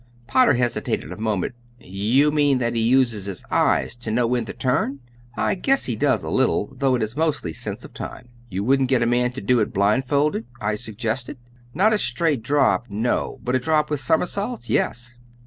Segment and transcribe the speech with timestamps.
[0.25, 1.53] Potter hesitated a moment.
[1.79, 4.99] "You mean that he uses his eyes to know when to turn?
[5.37, 8.89] I guess he does a little, although it is mostly sense of time." "You wouldn't
[8.89, 11.37] get a man to do it blindfolded?" I suggested.
[11.75, 15.13] "Not a straight drop, no; but a drop with somersaults, yes."